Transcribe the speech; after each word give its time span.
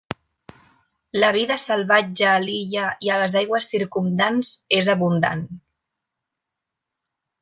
La 1.23 1.27
vida 1.35 1.57
salvatge 1.63 2.25
a 2.29 2.39
l'illa 2.45 2.87
i 3.07 3.11
a 3.17 3.19
les 3.25 3.35
aigües 3.43 3.69
circumdants 3.75 4.55
és 4.81 4.91
abundant. 4.95 5.45